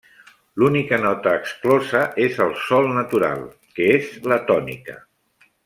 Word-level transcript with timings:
L'única 0.61 0.97
nota 1.01 1.33
exclosa 1.41 2.01
és 2.29 2.39
el 2.47 2.55
sol 2.69 2.89
natural, 2.97 3.45
que 3.77 3.91
és 3.99 4.09
la 4.33 4.43
tònica. 4.51 5.01